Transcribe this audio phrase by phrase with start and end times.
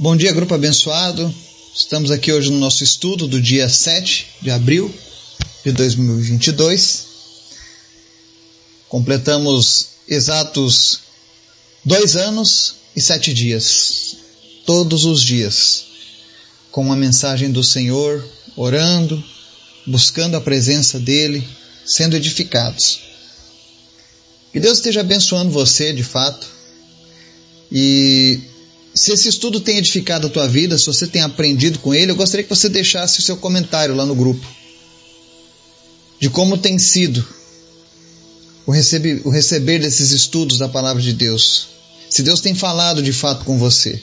[0.00, 1.34] Bom dia, grupo abençoado.
[1.74, 4.94] Estamos aqui hoje no nosso estudo do dia 7 de abril
[5.64, 7.06] de 2022.
[8.88, 11.00] Completamos exatos
[11.84, 14.18] dois anos e sete dias,
[14.64, 15.86] todos os dias,
[16.70, 18.24] com a mensagem do Senhor,
[18.54, 19.20] orando,
[19.84, 21.42] buscando a presença dEle,
[21.84, 23.00] sendo edificados.
[24.52, 26.46] Que Deus esteja abençoando você de fato
[27.72, 28.47] e
[28.98, 32.16] se esse estudo tem edificado a tua vida, se você tem aprendido com ele, eu
[32.16, 34.44] gostaria que você deixasse o seu comentário lá no grupo.
[36.18, 37.24] De como tem sido
[38.66, 41.68] o receber, o receber desses estudos da palavra de Deus.
[42.10, 44.02] Se Deus tem falado de fato com você.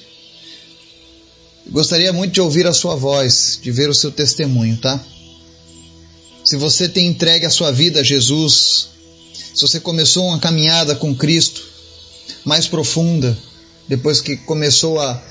[1.70, 5.03] Gostaria muito de ouvir a sua voz, de ver o seu testemunho, tá?
[6.45, 8.88] Se você tem entregue a sua vida a Jesus,
[9.53, 11.62] se você começou uma caminhada com Cristo
[12.45, 13.38] mais profunda,
[13.88, 15.21] depois que começou a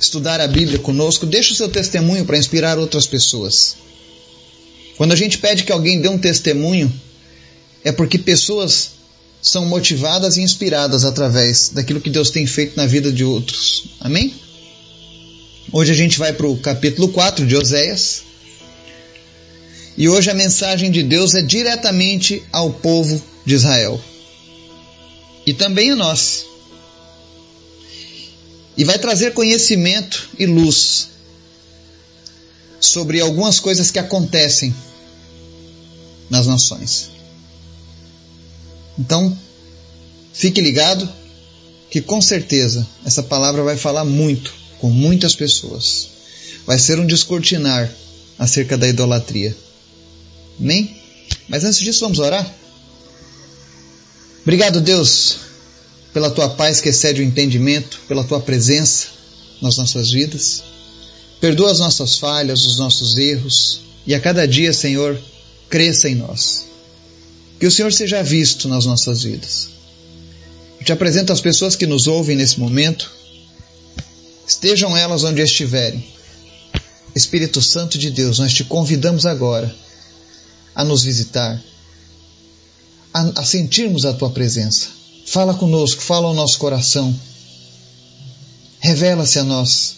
[0.00, 3.76] estudar a Bíblia conosco, deixa o seu testemunho para inspirar outras pessoas.
[4.96, 6.92] Quando a gente pede que alguém dê um testemunho,
[7.82, 8.92] é porque pessoas
[9.42, 13.84] são motivadas e inspiradas através daquilo que Deus tem feito na vida de outros.
[14.00, 14.34] Amém?
[15.72, 18.22] Hoje a gente vai para o capítulo 4 de Oséias.
[19.96, 24.00] E hoje a mensagem de Deus é diretamente ao povo de Israel.
[25.46, 26.46] E também a nós
[28.76, 31.08] e vai trazer conhecimento e luz
[32.80, 34.74] sobre algumas coisas que acontecem
[36.28, 37.10] nas nações.
[38.98, 39.36] Então,
[40.32, 41.08] fique ligado
[41.90, 46.08] que com certeza essa palavra vai falar muito com muitas pessoas.
[46.66, 47.90] Vai ser um descortinar
[48.38, 49.56] acerca da idolatria.
[50.58, 50.96] Amém?
[51.48, 52.52] Mas antes disso, vamos orar?
[54.42, 55.38] Obrigado, Deus,
[56.14, 59.08] pela tua paz que excede o entendimento, pela tua presença
[59.60, 60.62] nas nossas vidas.
[61.40, 65.20] Perdoa as nossas falhas, os nossos erros e a cada dia, Senhor,
[65.68, 66.66] cresça em nós.
[67.58, 69.68] Que o Senhor seja visto nas nossas vidas.
[70.78, 73.10] Eu te apresento as pessoas que nos ouvem nesse momento.
[74.46, 76.06] Estejam elas onde estiverem.
[77.14, 79.74] Espírito Santo de Deus, nós te convidamos agora
[80.74, 81.60] a nos visitar,
[83.12, 87.14] a, a sentirmos a tua presença Fala conosco, fala ao nosso coração.
[88.80, 89.96] Revela-se a nós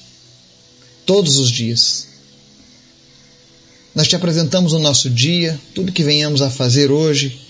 [1.04, 2.06] todos os dias.
[3.94, 7.41] Nós te apresentamos o nosso dia, tudo que venhamos a fazer hoje.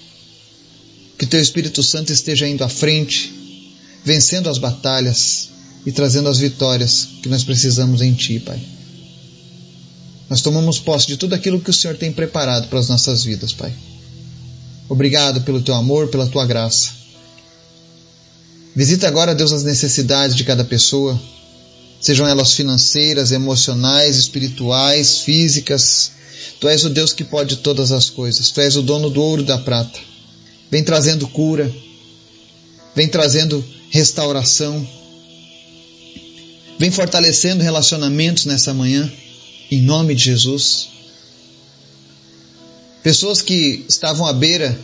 [1.19, 3.34] Que teu Espírito Santo esteja indo à frente,
[4.04, 5.48] vencendo as batalhas
[5.84, 8.60] e trazendo as vitórias que nós precisamos em Ti, Pai.
[10.28, 13.53] Nós tomamos posse de tudo aquilo que o Senhor tem preparado para as nossas vidas,
[13.53, 13.72] Pai.
[14.88, 17.06] Obrigado pelo Teu amor, pela Tua graça.
[18.76, 21.19] Visita agora, Deus, as necessidades de cada pessoa,
[21.98, 26.12] sejam elas financeiras, emocionais, espirituais, físicas.
[26.60, 28.50] Tu és o Deus que pode todas as coisas.
[28.50, 29.98] Tu és o dono do ouro e da prata.
[30.70, 31.75] Vem trazendo cura,
[32.94, 34.86] vem trazendo restauração,
[36.78, 39.10] vem fortalecendo relacionamentos nessa manhã,
[39.70, 40.88] em nome de Jesus.
[43.03, 44.78] Pessoas que estavam à beira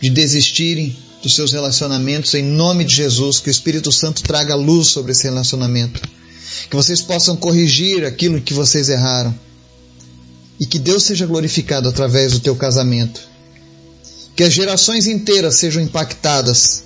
[0.00, 4.88] de desistirem, dos seus relacionamentos, em nome de Jesus, que o Espírito Santo traga luz
[4.88, 6.00] sobre esse relacionamento,
[6.68, 9.34] que vocês possam corrigir aquilo que vocês erraram.
[10.58, 13.20] E que Deus seja glorificado através do teu casamento,
[14.34, 16.84] que as gerações inteiras sejam impactadas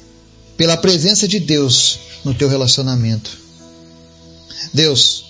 [0.57, 3.31] pela presença de Deus no teu relacionamento.
[4.75, 5.25] Deus,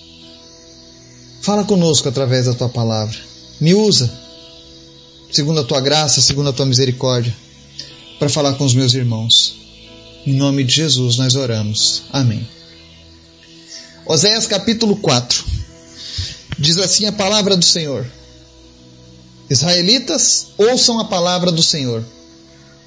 [1.43, 3.19] fala conosco através da tua palavra,
[3.61, 4.11] me usa,
[5.31, 7.37] segundo a tua graça, segundo a tua misericórdia
[8.21, 9.55] para falar com os meus irmãos.
[10.27, 12.03] Em nome de Jesus nós oramos.
[12.13, 12.47] Amém.
[14.05, 15.43] Oséias capítulo 4
[16.59, 18.07] diz assim a palavra do Senhor:
[19.49, 22.05] Israelitas, ouçam a palavra do Senhor,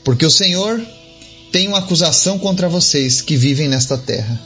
[0.03, 0.79] porque o Senhor
[1.51, 4.39] tem uma acusação contra vocês que vivem nesta terra.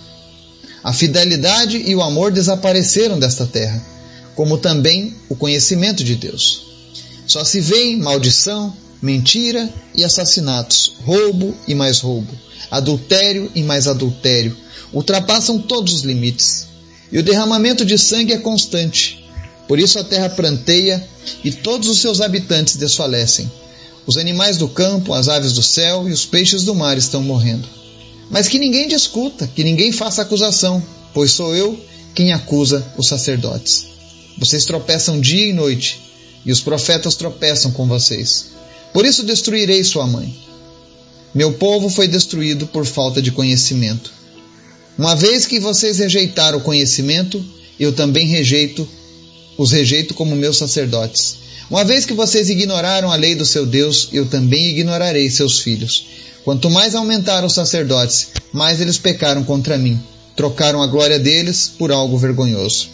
[0.82, 3.86] A fidelidade e o amor desapareceram desta terra,
[4.36, 6.66] como também o conhecimento de Deus.
[7.26, 12.32] Só se vê maldição, mentira e assassinatos, roubo e mais roubo,
[12.72, 14.56] adultério e mais adultério,
[14.94, 16.68] ultrapassam todos os limites.
[17.12, 19.24] E o derramamento de sangue é constante.
[19.68, 21.08] Por isso a terra pranteia
[21.44, 23.50] e todos os seus habitantes desfalecem.
[24.06, 27.68] Os animais do campo, as aves do céu e os peixes do mar estão morrendo.
[28.30, 30.84] Mas que ninguém discuta, que ninguém faça acusação,
[31.14, 31.80] pois sou eu
[32.14, 33.88] quem acusa os sacerdotes.
[34.38, 36.00] Vocês tropeçam dia e noite,
[36.46, 38.48] e os profetas tropeçam com vocês.
[38.94, 40.36] Por isso destruirei sua mãe.
[41.34, 44.12] Meu povo foi destruído por falta de conhecimento.
[44.98, 47.44] Uma vez que vocês rejeitaram o conhecimento,
[47.80, 48.88] eu também rejeito,
[49.58, 51.38] os rejeito como meus sacerdotes.
[51.70, 56.08] Uma vez que vocês ignoraram a lei do seu Deus, eu também ignorarei seus filhos.
[56.44, 60.02] Quanto mais aumentaram os sacerdotes, mais eles pecaram contra mim.
[60.36, 62.90] Trocaram a glória deles por algo vergonhoso.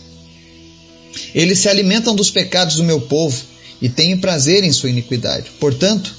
[1.36, 5.52] Eles se alimentam dos pecados do meu povo e têm prazer em sua iniquidade.
[5.60, 6.14] Portanto,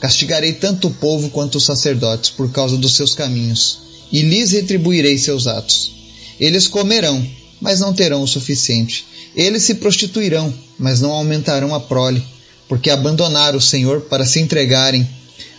[0.00, 3.78] castigarei tanto o povo quanto os sacerdotes por causa dos seus caminhos,
[4.10, 5.92] e lhes retribuirei seus atos.
[6.38, 7.24] Eles comerão,
[7.60, 9.04] mas não terão o suficiente.
[9.36, 12.22] Eles se prostituirão, mas não aumentarão a prole,
[12.66, 15.08] porque abandonaram o Senhor para se entregarem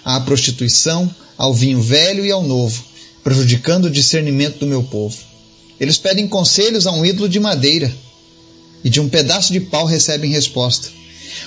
[0.03, 2.83] à prostituição, ao vinho velho e ao novo,
[3.23, 5.17] prejudicando o discernimento do meu povo.
[5.79, 7.93] Eles pedem conselhos a um ídolo de madeira
[8.83, 10.89] e de um pedaço de pau recebem resposta.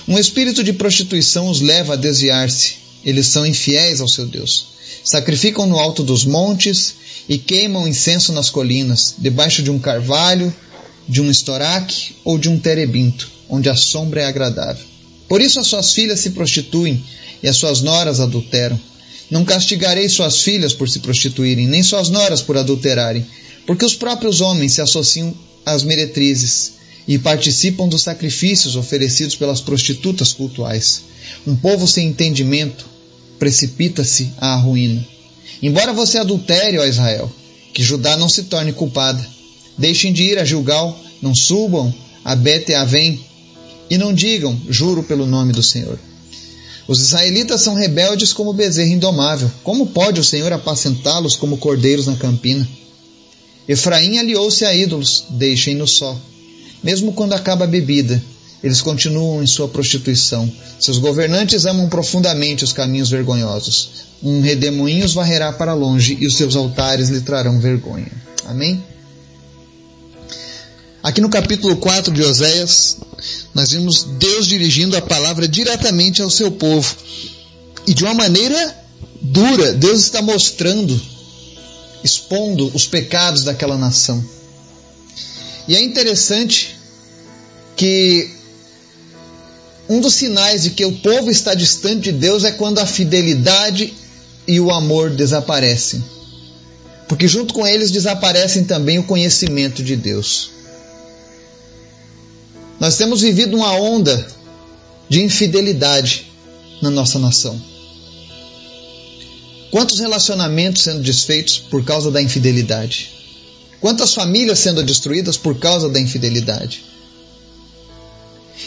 [0.07, 2.75] Um espírito de prostituição os leva a desviar-se.
[3.03, 4.67] Eles são infiéis ao seu Deus.
[5.03, 6.95] Sacrificam no alto dos montes
[7.29, 10.53] e queimam incenso nas colinas, debaixo de um carvalho,
[11.07, 14.83] de um estoraque ou de um terebinto, onde a sombra é agradável.
[15.27, 17.03] Por isso as suas filhas se prostituem
[17.41, 18.79] e as suas noras adulteram.
[19.29, 23.25] Não castigarei suas filhas por se prostituírem, nem suas noras por adulterarem,
[23.65, 25.33] porque os próprios homens se associam
[25.65, 26.73] às meretrizes
[27.07, 31.03] e participam dos sacrifícios oferecidos pelas prostitutas cultuais.
[31.45, 32.85] Um povo sem entendimento
[33.37, 35.05] precipita-se à ruína.
[35.61, 37.31] Embora você adultere, ó Israel,
[37.73, 39.25] que Judá não se torne culpada.
[39.77, 41.93] Deixem de ir a Gilgal, não subam
[42.23, 43.19] a Bete-Avém
[43.89, 45.99] e não digam, juro pelo nome do Senhor.
[46.87, 49.51] Os israelitas são rebeldes como bezerro indomável.
[49.63, 52.67] Como pode o Senhor apacentá-los como cordeiros na campina?
[53.67, 56.15] Efraim aliou-se a ídolos, deixem-no só.
[56.85, 58.21] Mesmo quando acaba a bebida,
[58.63, 60.51] eles continuam em sua prostituição.
[60.79, 64.05] Seus governantes amam profundamente os caminhos vergonhosos.
[64.21, 68.11] Um redemoinho os varrerá para longe e os seus altares lhe trarão vergonha.
[68.45, 68.83] Amém?
[71.01, 72.97] Aqui no capítulo 4 de Oséias,
[73.51, 76.95] nós vimos Deus dirigindo a palavra diretamente ao seu povo.
[77.87, 78.77] E de uma maneira
[79.19, 81.01] dura, Deus está mostrando,
[82.03, 84.23] expondo os pecados daquela nação.
[85.67, 86.74] E é interessante
[87.75, 88.29] que
[89.87, 93.93] um dos sinais de que o povo está distante de Deus é quando a fidelidade
[94.47, 96.03] e o amor desaparecem.
[97.07, 100.49] Porque junto com eles desaparecem também o conhecimento de Deus.
[102.79, 104.27] Nós temos vivido uma onda
[105.07, 106.31] de infidelidade
[106.81, 107.59] na nossa nação.
[109.69, 113.11] Quantos relacionamentos sendo desfeitos por causa da infidelidade?
[113.79, 116.83] Quantas famílias sendo destruídas por causa da infidelidade?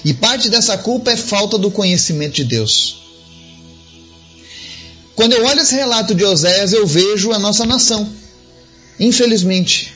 [0.05, 2.99] E parte dessa culpa é falta do conhecimento de Deus.
[5.15, 8.09] Quando eu olho esse relato de Oséias, eu vejo a nossa nação.
[9.00, 9.93] Infelizmente,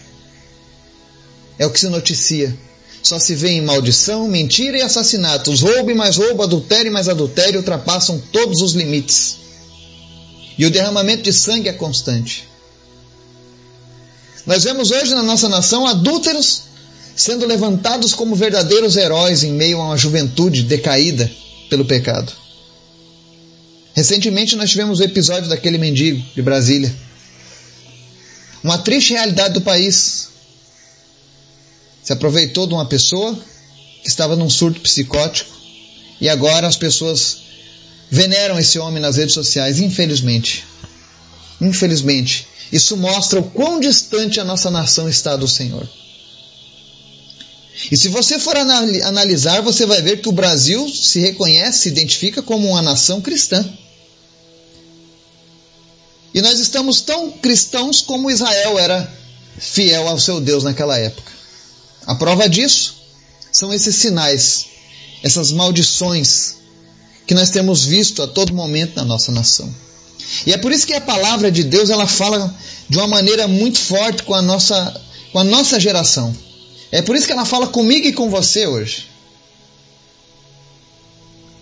[1.59, 2.57] é o que se noticia.
[3.03, 5.61] Só se vê em maldição, mentira e assassinatos.
[5.61, 9.37] Roubo e mais roubo, adultério e mais adultério ultrapassam todos os limites.
[10.57, 12.49] E o derramamento de sangue é constante.
[14.45, 16.65] Nós vemos hoje na nossa nação adúlteros
[17.15, 21.31] sendo levantados como verdadeiros heróis em meio a uma juventude decaída
[21.69, 22.33] pelo pecado.
[23.95, 26.95] Recentemente nós tivemos o episódio daquele mendigo de Brasília.
[28.65, 30.29] Uma triste realidade do país.
[32.03, 33.39] Se aproveitou de uma pessoa
[34.03, 35.51] que estava num surto psicótico
[36.21, 37.43] e agora as pessoas
[38.11, 40.65] veneram esse homem nas redes sociais, infelizmente.
[41.61, 42.47] Infelizmente.
[42.73, 45.87] Isso mostra o quão distante a nossa nação está do Senhor.
[47.91, 52.43] E se você for analisar, você vai ver que o Brasil se reconhece, se identifica
[52.43, 53.65] como uma nação cristã.
[56.35, 59.11] E nós estamos tão cristãos como Israel era
[59.59, 61.31] fiel ao seu Deus naquela época.
[62.07, 62.97] A prova disso
[63.51, 64.67] são esses sinais,
[65.23, 66.57] essas maldições
[67.27, 69.73] que nós temos visto a todo momento na nossa nação.
[70.47, 72.55] E é por isso que a palavra de Deus ela fala
[72.89, 75.01] de uma maneira muito forte com a nossa,
[75.33, 76.35] com a nossa geração.
[76.93, 79.09] É por isso que ela fala comigo e com você hoje.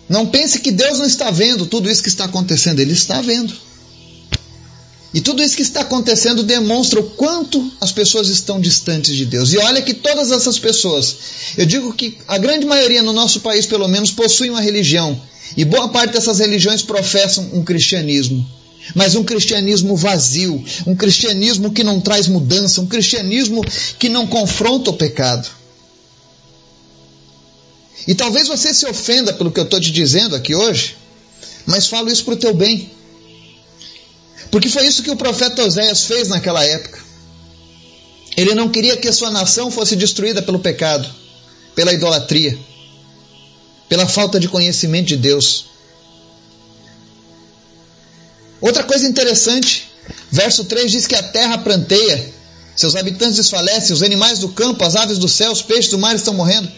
[0.09, 3.53] Não pense que Deus não está vendo tudo isso que está acontecendo, Ele está vendo.
[5.13, 9.53] E tudo isso que está acontecendo demonstra o quanto as pessoas estão distantes de Deus.
[9.53, 11.15] E olha que todas essas pessoas,
[11.57, 15.19] eu digo que a grande maioria no nosso país, pelo menos, possui uma religião.
[15.55, 18.45] E boa parte dessas religiões professam um cristianismo
[18.95, 23.63] mas um cristianismo vazio, um cristianismo que não traz mudança, um cristianismo
[23.99, 25.47] que não confronta o pecado.
[28.07, 30.95] E talvez você se ofenda pelo que eu estou te dizendo aqui hoje,
[31.65, 32.91] mas falo isso para o teu bem.
[34.49, 36.99] Porque foi isso que o profeta Oséias fez naquela época.
[38.35, 41.07] Ele não queria que a sua nação fosse destruída pelo pecado,
[41.75, 42.57] pela idolatria,
[43.87, 45.70] pela falta de conhecimento de Deus.
[48.61, 49.89] Outra coisa interessante,
[50.31, 52.31] verso 3 diz que a terra pranteia,
[52.75, 56.15] seus habitantes desfalecem, os animais do campo, as aves do céu, os peixes do mar
[56.15, 56.71] estão morrendo.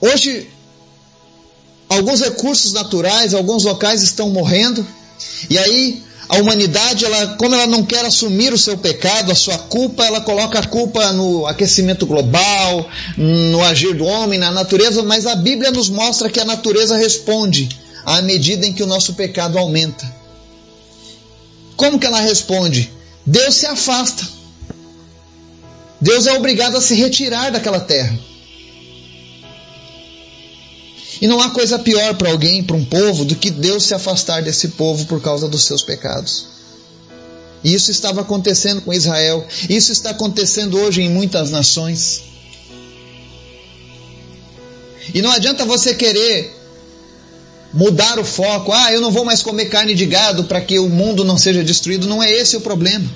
[0.00, 0.48] Hoje,
[1.88, 4.86] alguns recursos naturais, alguns locais estão morrendo,
[5.50, 9.56] e aí a humanidade, ela, como ela não quer assumir o seu pecado, a sua
[9.56, 15.26] culpa, ela coloca a culpa no aquecimento global, no agir do homem, na natureza, mas
[15.26, 17.68] a Bíblia nos mostra que a natureza responde
[18.04, 20.17] à medida em que o nosso pecado aumenta.
[21.78, 22.90] Como que ela responde?
[23.24, 24.26] Deus se afasta.
[26.00, 28.18] Deus é obrigado a se retirar daquela terra.
[31.20, 34.42] E não há coisa pior para alguém, para um povo, do que Deus se afastar
[34.42, 36.48] desse povo por causa dos seus pecados.
[37.62, 42.22] E isso estava acontecendo com Israel, isso está acontecendo hoje em muitas nações.
[45.14, 46.57] E não adianta você querer
[47.72, 50.88] mudar o foco, ah, eu não vou mais comer carne de gado para que o
[50.88, 52.06] mundo não seja destruído.
[52.06, 53.08] Não é esse o problema.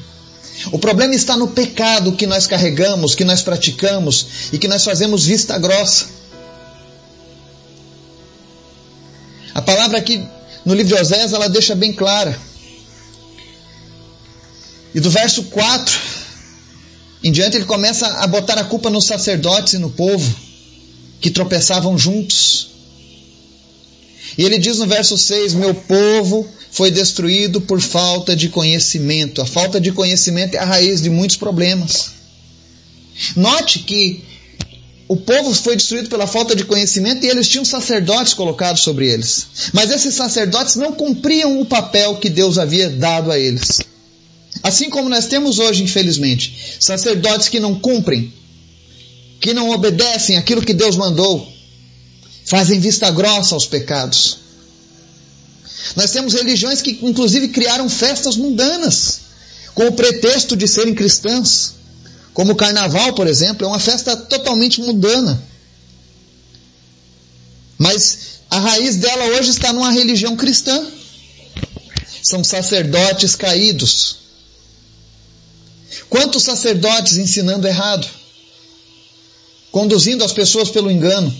[0.70, 5.24] O problema está no pecado que nós carregamos, que nós praticamos e que nós fazemos
[5.24, 6.06] vista grossa.
[9.54, 10.24] A palavra aqui
[10.64, 12.38] no livro de Osés, ela deixa bem clara.
[14.94, 16.22] E do verso 4
[17.22, 20.34] em diante, ele começa a botar a culpa nos sacerdotes e no povo
[21.20, 22.71] que tropeçavam juntos.
[24.42, 29.40] E ele diz no verso 6: Meu povo foi destruído por falta de conhecimento.
[29.40, 32.10] A falta de conhecimento é a raiz de muitos problemas.
[33.36, 34.24] Note que
[35.06, 39.46] o povo foi destruído pela falta de conhecimento e eles tinham sacerdotes colocados sobre eles.
[39.72, 43.78] Mas esses sacerdotes não cumpriam o papel que Deus havia dado a eles.
[44.60, 48.32] Assim como nós temos hoje, infelizmente, sacerdotes que não cumprem,
[49.40, 51.52] que não obedecem aquilo que Deus mandou,
[52.44, 54.38] fazem vista grossa aos pecados.
[55.96, 59.20] Nós temos religiões que, inclusive, criaram festas mundanas,
[59.74, 61.74] com o pretexto de serem cristãs.
[62.32, 65.42] Como o carnaval, por exemplo, é uma festa totalmente mundana.
[67.76, 68.18] Mas
[68.50, 70.86] a raiz dela hoje está numa religião cristã.
[72.22, 74.16] São sacerdotes caídos.
[76.08, 78.06] Quantos sacerdotes ensinando errado?
[79.70, 81.34] Conduzindo as pessoas pelo engano.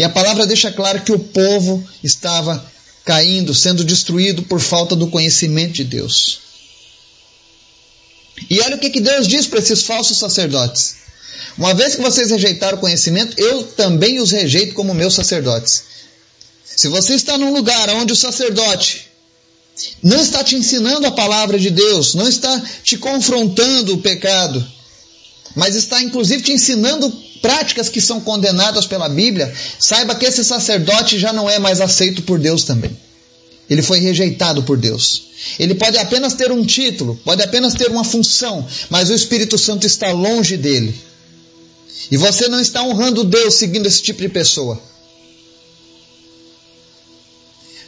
[0.00, 2.64] E a palavra deixa claro que o povo estava
[3.04, 6.38] caindo, sendo destruído por falta do conhecimento de Deus.
[8.48, 10.94] E olha o que, que Deus diz para esses falsos sacerdotes.
[11.58, 15.82] Uma vez que vocês rejeitaram o conhecimento, eu também os rejeito como meus sacerdotes.
[16.64, 19.06] Se você está num lugar onde o sacerdote
[20.02, 24.66] não está te ensinando a palavra de Deus, não está te confrontando o pecado,
[25.54, 31.18] mas está inclusive te ensinando práticas que são condenadas pela Bíblia, saiba que esse sacerdote
[31.18, 32.96] já não é mais aceito por Deus também.
[33.68, 35.30] Ele foi rejeitado por Deus.
[35.58, 39.86] Ele pode apenas ter um título, pode apenas ter uma função, mas o Espírito Santo
[39.86, 40.94] está longe dele.
[42.10, 44.89] E você não está honrando Deus seguindo esse tipo de pessoa.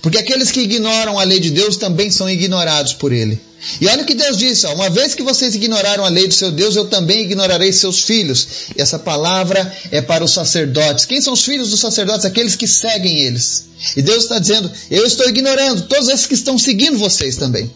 [0.03, 3.41] Porque aqueles que ignoram a lei de Deus também são ignorados por ele.
[3.81, 6.35] E olha o que Deus disse: ó, uma vez que vocês ignoraram a lei do
[6.35, 8.49] seu Deus, eu também ignorarei seus filhos.
[8.77, 11.05] E essa palavra é para os sacerdotes.
[11.05, 12.27] Quem são os filhos dos sacerdotes?
[12.27, 13.67] Aqueles que seguem eles.
[13.97, 17.73] E Deus está dizendo: eu estou ignorando todos esses que estão seguindo vocês também.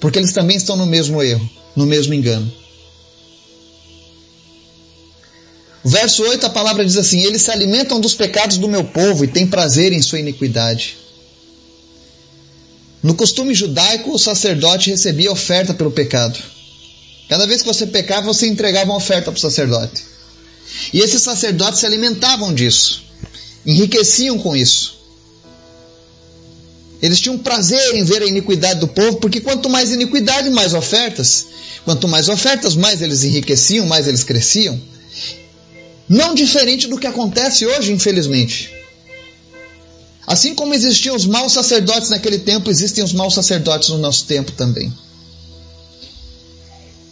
[0.00, 2.52] Porque eles também estão no mesmo erro, no mesmo engano.
[5.84, 9.28] Verso 8, a palavra diz assim: Eles se alimentam dos pecados do meu povo e
[9.28, 10.96] têm prazer em sua iniquidade.
[13.08, 16.38] No costume judaico, o sacerdote recebia oferta pelo pecado.
[17.26, 20.04] Cada vez que você pecava, você entregava uma oferta para o sacerdote.
[20.92, 23.02] E esses sacerdotes se alimentavam disso,
[23.64, 24.98] enriqueciam com isso.
[27.00, 31.46] Eles tinham prazer em ver a iniquidade do povo, porque quanto mais iniquidade, mais ofertas.
[31.86, 34.78] Quanto mais ofertas, mais eles enriqueciam, mais eles cresciam.
[36.06, 38.77] Não diferente do que acontece hoje, infelizmente.
[40.28, 44.52] Assim como existiam os maus sacerdotes naquele tempo, existem os maus sacerdotes no nosso tempo
[44.52, 44.92] também.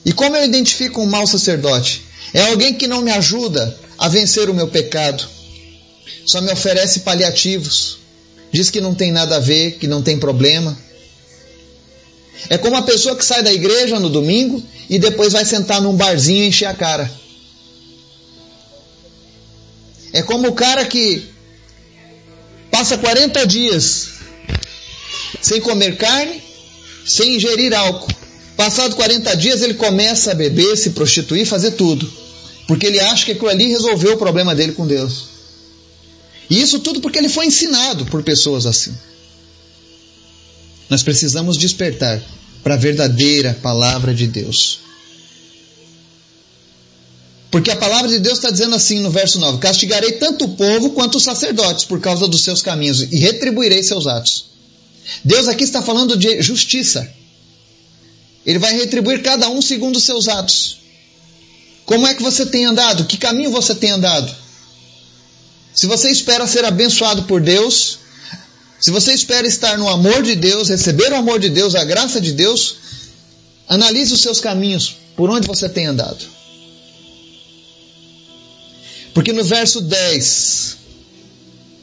[0.04, 2.02] E como eu identifico um mau sacerdote?
[2.34, 5.26] É alguém que não me ajuda a vencer o meu pecado,
[6.26, 7.96] só me oferece paliativos,
[8.52, 10.76] diz que não tem nada a ver, que não tem problema.
[12.50, 15.96] É como a pessoa que sai da igreja no domingo e depois vai sentar num
[15.96, 17.10] barzinho e encher a cara.
[20.12, 21.34] É como o cara que
[22.76, 24.08] passa 40 dias
[25.40, 26.42] sem comer carne,
[27.06, 28.14] sem ingerir álcool,
[28.56, 32.10] Passado 40 dias, ele começa a beber, se prostituir, fazer tudo.
[32.66, 35.26] Porque ele acha que aquilo ali resolveu o problema dele com Deus.
[36.48, 38.96] E isso tudo porque ele foi ensinado por pessoas assim.
[40.88, 42.22] Nós precisamos despertar
[42.62, 44.80] para a verdadeira palavra de Deus.
[47.56, 50.90] Porque a palavra de Deus está dizendo assim no verso 9: Castigarei tanto o povo
[50.90, 54.50] quanto os sacerdotes por causa dos seus caminhos e retribuirei seus atos.
[55.24, 57.10] Deus aqui está falando de justiça.
[58.44, 60.80] Ele vai retribuir cada um segundo os seus atos.
[61.86, 63.06] Como é que você tem andado?
[63.06, 64.30] Que caminho você tem andado?
[65.72, 68.00] Se você espera ser abençoado por Deus,
[68.78, 72.20] se você espera estar no amor de Deus, receber o amor de Deus, a graça
[72.20, 72.76] de Deus,
[73.66, 76.36] analise os seus caminhos, por onde você tem andado.
[79.16, 80.76] Porque no verso 10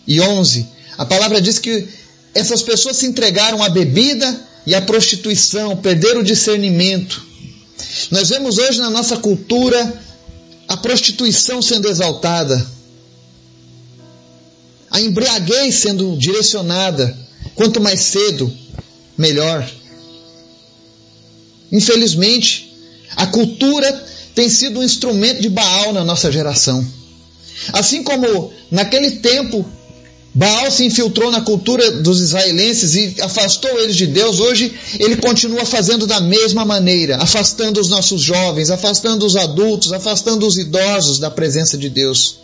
[0.05, 1.87] e 11, a palavra diz que
[2.31, 7.25] essas pessoas se entregaram à bebida e à prostituição, perderam o discernimento.
[8.11, 9.99] Nós vemos hoje na nossa cultura
[10.67, 12.63] a prostituição sendo exaltada
[14.91, 17.17] a embriaguez sendo direcionada.
[17.55, 18.53] Quanto mais cedo,
[19.17, 19.67] melhor.
[21.71, 22.71] Infelizmente,
[23.15, 23.91] a cultura
[24.35, 26.87] tem sido um instrumento de Baal na nossa geração.
[27.71, 29.65] Assim como naquele tempo
[30.35, 35.63] Baal se infiltrou na cultura dos israelenses e afastou eles de Deus, hoje ele continua
[35.63, 41.29] fazendo da mesma maneira, afastando os nossos jovens, afastando os adultos, afastando os idosos da
[41.29, 42.43] presença de Deus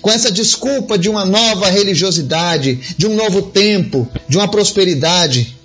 [0.00, 5.56] com essa desculpa de uma nova religiosidade, de um novo tempo, de uma prosperidade.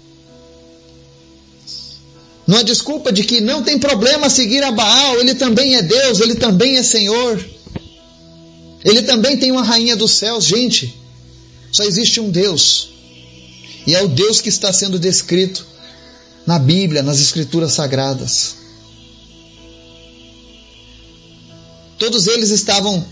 [2.48, 6.20] Não é desculpa de que não tem problema seguir a Baal, ele também é Deus,
[6.20, 7.44] ele também é Senhor.
[8.86, 10.96] Ele também tem uma rainha dos céus, gente.
[11.72, 12.90] Só existe um Deus.
[13.88, 15.66] E é o Deus que está sendo descrito
[16.46, 18.58] na Bíblia, nas Escrituras Sagradas.
[21.98, 23.04] Todos eles estavam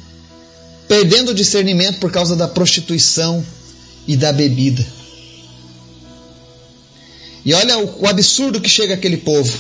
[0.88, 3.44] perdendo o discernimento por causa da prostituição
[4.08, 4.86] e da bebida.
[7.44, 9.58] E olha o, absurdo que chega aquele povo.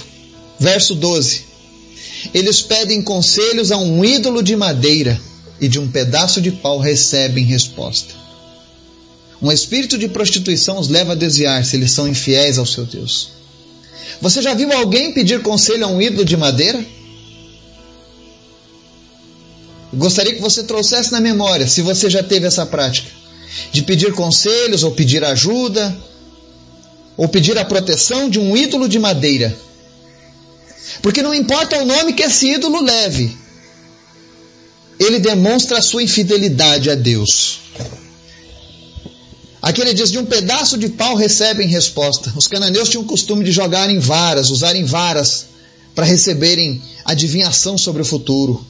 [0.60, 1.46] Verso 12.
[2.34, 5.20] Eles pedem conselhos a um ídolo de madeira
[5.60, 8.14] e de um pedaço de pau recebem resposta.
[9.42, 13.30] Um espírito de prostituição os leva a desviar-se, eles são infiéis ao seu Deus.
[14.22, 16.84] Você já viu alguém pedir conselho a um ídolo de madeira?
[19.94, 23.10] Gostaria que você trouxesse na memória, se você já teve essa prática,
[23.72, 25.96] de pedir conselhos ou pedir ajuda,
[27.16, 29.56] ou pedir a proteção de um ídolo de madeira.
[31.02, 33.38] Porque não importa o nome que esse ídolo leve,
[35.00, 37.60] ele demonstra a sua infidelidade a Deus.
[39.62, 42.34] Aqui ele diz: de um pedaço de pau recebem resposta.
[42.36, 45.46] Os cananeus tinham o costume de jogarem varas, usarem varas
[45.96, 48.66] para receberem adivinhação sobre o futuro.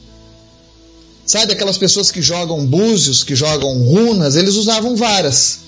[1.26, 5.60] Sabe aquelas pessoas que jogam búzios, que jogam runas, eles usavam varas.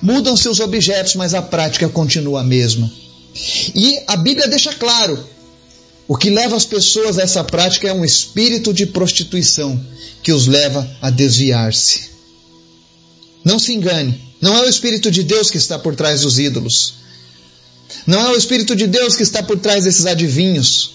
[0.00, 2.90] Mudam seus objetos, mas a prática continua a mesma.
[3.74, 5.22] E a Bíblia deixa claro:
[6.10, 9.80] o que leva as pessoas a essa prática é um espírito de prostituição
[10.24, 12.10] que os leva a desviar-se.
[13.44, 16.94] Não se engane, não é o Espírito de Deus que está por trás dos ídolos.
[18.08, 20.94] Não é o Espírito de Deus que está por trás desses adivinhos.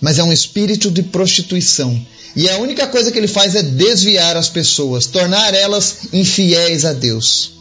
[0.00, 2.02] Mas é um espírito de prostituição
[2.34, 6.94] e a única coisa que ele faz é desviar as pessoas, tornar elas infiéis a
[6.94, 7.52] Deus.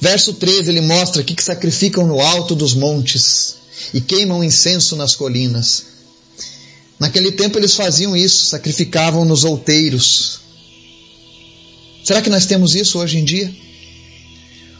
[0.00, 5.14] Verso 13 ele mostra que, que sacrificam no alto dos montes e queimam incenso nas
[5.14, 5.84] colinas.
[6.98, 10.40] Naquele tempo eles faziam isso, sacrificavam nos outeiros.
[12.04, 13.54] Será que nós temos isso hoje em dia?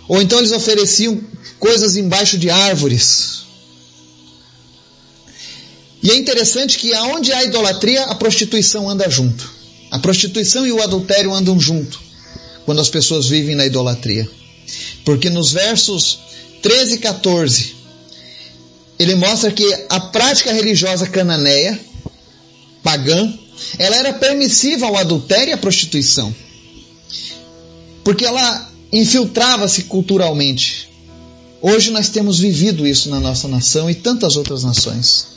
[0.09, 1.21] Ou então eles ofereciam
[1.59, 3.45] coisas embaixo de árvores,
[6.05, 9.51] e é interessante que aonde há idolatria, a prostituição anda junto.
[9.91, 11.99] A prostituição e o adultério andam junto
[12.67, 14.29] quando as pessoas vivem na idolatria.
[15.03, 16.19] Porque nos versos
[16.61, 17.74] 13 e 14,
[18.99, 21.79] ele mostra que a prática religiosa cananeia,
[22.83, 23.33] pagã,
[23.79, 26.35] ela era permissiva ao adultério e à prostituição.
[28.03, 30.89] Porque ela infiltrava-se culturalmente.
[31.61, 35.35] Hoje nós temos vivido isso na nossa nação e tantas outras nações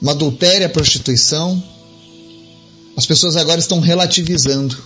[0.00, 1.62] uma adultério, a prostituição.
[2.96, 4.76] As pessoas agora estão relativizando.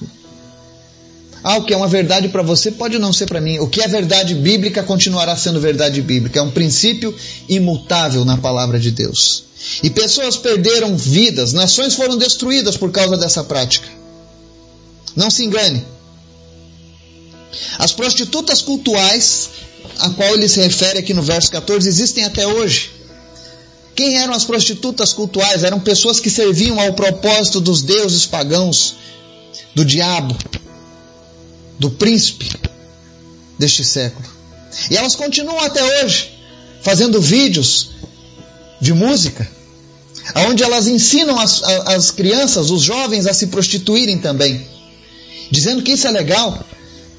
[1.45, 3.59] Ah, o que é uma verdade para você pode não ser para mim.
[3.59, 6.39] O que é verdade bíblica continuará sendo verdade bíblica.
[6.39, 7.15] É um princípio
[7.49, 9.45] imutável na palavra de Deus.
[9.83, 13.89] E pessoas perderam vidas, nações foram destruídas por causa dessa prática.
[15.17, 15.85] Não se engane.
[17.79, 19.51] As prostitutas cultuais,
[19.99, 22.91] a qual ele se refere aqui no verso 14, existem até hoje.
[23.95, 25.65] Quem eram as prostitutas cultuais?
[25.65, 28.95] Eram pessoas que serviam ao propósito dos deuses pagãos,
[29.75, 30.37] do diabo,
[31.79, 32.51] do príncipe
[33.59, 34.27] deste século.
[34.91, 36.31] E elas continuam até hoje
[36.83, 37.91] fazendo vídeos
[38.81, 39.49] de música,
[40.49, 44.67] onde elas ensinam as, as crianças, os jovens, a se prostituírem também,
[45.51, 46.65] dizendo que isso é legal.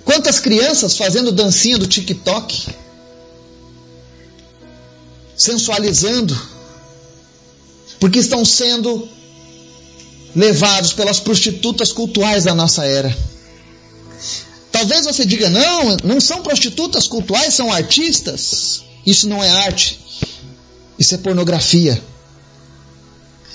[0.03, 2.67] Quantas crianças fazendo dancinha do TikTok,
[5.37, 6.37] sensualizando,
[7.99, 9.07] porque estão sendo
[10.35, 13.15] levados pelas prostitutas cultuais da nossa era.
[14.73, 18.83] Talvez você diga: não, não são prostitutas cultuais, são artistas.
[19.05, 19.99] Isso não é arte,
[20.97, 22.01] isso é pornografia.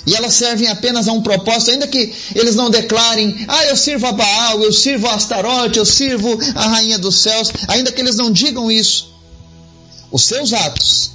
[0.07, 4.07] E elas servem apenas a um propósito, ainda que eles não declarem, ah, eu sirvo
[4.07, 8.17] a Baal, eu sirvo a Astarote, eu sirvo a Rainha dos Céus, ainda que eles
[8.17, 9.13] não digam isso.
[10.11, 11.11] Os seus atos,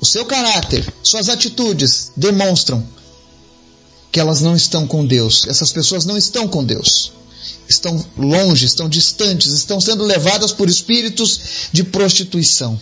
[0.00, 2.86] o seu caráter, suas atitudes demonstram
[4.12, 5.46] que elas não estão com Deus.
[5.48, 7.12] Essas pessoas não estão com Deus.
[7.68, 11.40] Estão longe, estão distantes, estão sendo levadas por espíritos
[11.72, 12.78] de prostituição.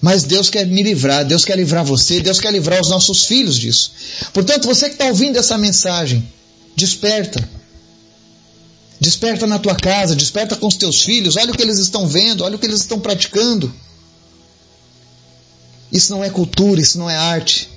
[0.00, 3.58] Mas Deus quer me livrar, Deus quer livrar você, Deus quer livrar os nossos filhos
[3.58, 3.92] disso.
[4.32, 6.26] Portanto, você que está ouvindo essa mensagem,
[6.74, 7.46] desperta.
[8.98, 12.44] Desperta na tua casa, desperta com os teus filhos, olha o que eles estão vendo,
[12.44, 13.72] olha o que eles estão praticando.
[15.92, 17.68] Isso não é cultura, isso não é arte.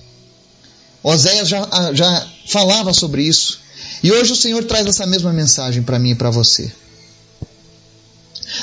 [1.01, 3.62] Oséias já, já falava sobre isso.
[4.03, 6.69] E hoje o Senhor traz essa mesma mensagem para mim e para você.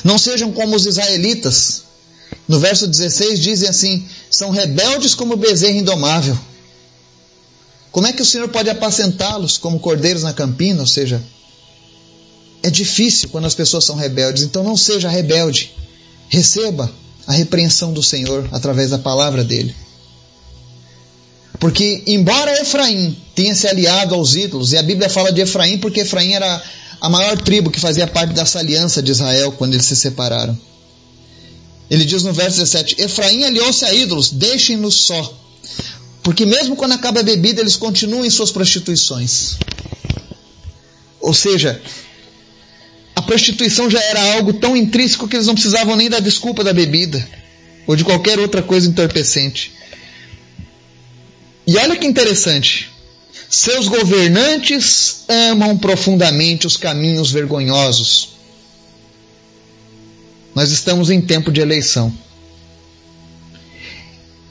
[0.05, 1.85] Não sejam como os israelitas,
[2.47, 6.39] no verso 16 dizem assim: são rebeldes como bezerro indomável.
[7.91, 10.81] Como é que o Senhor pode apacentá-los como cordeiros na campina?
[10.81, 11.23] Ou seja,
[12.63, 15.73] é difícil quando as pessoas são rebeldes, então não seja rebelde.
[16.29, 16.91] Receba
[17.27, 19.75] a repreensão do Senhor através da palavra dele.
[21.61, 26.01] Porque, embora Efraim tenha se aliado aos ídolos, e a Bíblia fala de Efraim porque
[26.01, 26.63] Efraim era
[26.99, 30.59] a maior tribo que fazia parte dessa aliança de Israel quando eles se separaram.
[31.91, 35.39] Ele diz no verso 17: Efraim aliou-se a ídolos, deixem-nos só.
[36.23, 39.59] Porque mesmo quando acaba a bebida, eles continuam em suas prostituições.
[41.21, 41.81] Ou seja,
[43.15, 46.73] a prostituição já era algo tão intrínseco que eles não precisavam nem da desculpa da
[46.73, 47.27] bebida
[47.87, 49.73] ou de qualquer outra coisa entorpecente.
[51.71, 52.91] E olha que interessante.
[53.49, 58.31] Seus governantes amam profundamente os caminhos vergonhosos.
[60.53, 62.13] Nós estamos em tempo de eleição.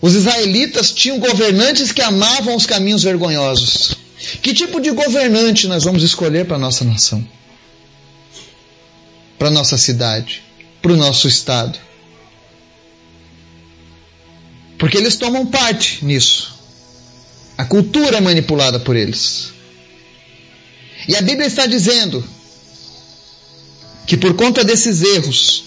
[0.02, 3.98] Os israelitas tinham governantes que amavam os caminhos vergonhosos.
[4.42, 7.28] Que tipo de governante nós vamos escolher para nossa nação?
[9.38, 10.42] Para nossa cidade?
[10.82, 11.78] Para o nosso estado?
[14.78, 16.59] Porque eles tomam parte nisso.
[17.60, 19.50] A cultura é manipulada por eles.
[21.10, 22.24] E a Bíblia está dizendo
[24.08, 25.66] que por conta desses erros,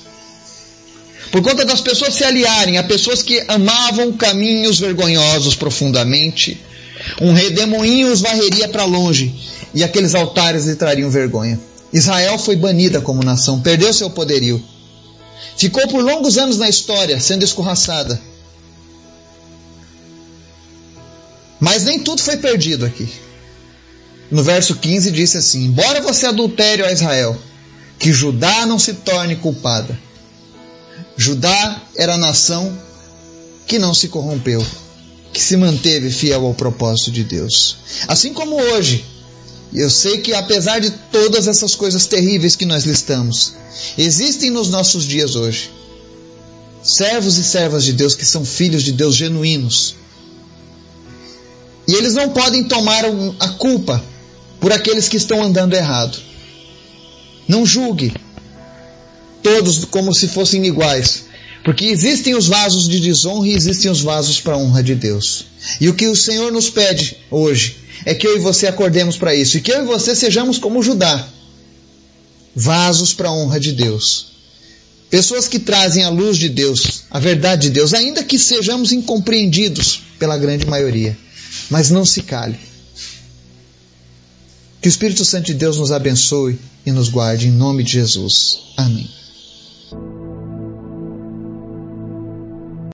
[1.30, 6.58] por conta das pessoas se aliarem a pessoas que amavam caminhos vergonhosos profundamente,
[7.20, 9.34] um redemoinho os varreria para longe
[9.74, 11.60] e aqueles altares lhe trariam vergonha.
[11.92, 14.64] Israel foi banida como nação, perdeu seu poderio.
[15.58, 18.31] Ficou por longos anos na história, sendo escorraçada.
[21.62, 23.08] Mas nem tudo foi perdido aqui.
[24.28, 27.40] No verso 15 disse assim: Embora você adultere, ó Israel,
[28.00, 29.96] que Judá não se torne culpada.
[31.16, 32.76] Judá era a nação
[33.64, 34.66] que não se corrompeu,
[35.32, 37.76] que se manteve fiel ao propósito de Deus.
[38.08, 39.04] Assim como hoje,
[39.72, 43.52] eu sei que apesar de todas essas coisas terríveis que nós listamos,
[43.96, 45.70] existem nos nossos dias hoje
[46.82, 50.01] servos e servas de Deus que são filhos de Deus genuínos.
[52.02, 53.04] Eles não podem tomar
[53.38, 54.02] a culpa
[54.58, 56.18] por aqueles que estão andando errado.
[57.46, 58.12] Não julgue,
[59.40, 61.26] todos como se fossem iguais.
[61.64, 65.46] Porque existem os vasos de desonra e existem os vasos para a honra de Deus.
[65.80, 69.32] E o que o Senhor nos pede hoje é que eu e você acordemos para
[69.32, 69.56] isso.
[69.56, 71.24] E que eu e você sejamos como Judá
[72.52, 74.32] vasos para a honra de Deus.
[75.08, 80.00] Pessoas que trazem a luz de Deus, a verdade de Deus, ainda que sejamos incompreendidos
[80.18, 81.16] pela grande maioria.
[81.70, 82.58] Mas não se cale.
[84.80, 88.58] Que o Espírito Santo de Deus nos abençoe e nos guarde em nome de Jesus.
[88.76, 89.08] Amém.